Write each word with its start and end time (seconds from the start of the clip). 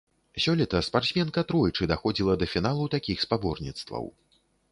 Сёлета 0.43 0.79
спартсменка 0.87 1.43
тройчы 1.51 1.89
даходзіла 1.93 2.33
да 2.43 2.49
фіналу 2.55 2.89
такіх 2.97 3.17
спаборніцтваў. 3.27 4.03